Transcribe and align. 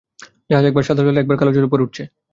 জাহাজ 0.49 0.65
একবার 0.65 0.85
সাদা 0.87 1.01
জলের, 1.05 1.21
একবার 1.23 1.37
কালো 1.39 1.51
জলের 1.51 1.69
উপর 1.69 1.83
উঠছে। 1.85 2.03